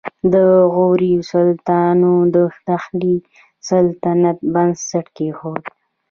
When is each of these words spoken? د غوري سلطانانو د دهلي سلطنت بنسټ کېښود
د 0.33 0.35
غوري 0.73 1.13
سلطانانو 1.31 2.13
د 2.35 2.37
دهلي 2.67 3.15
سلطنت 3.69 4.37
بنسټ 4.53 5.05
کېښود 5.15 5.63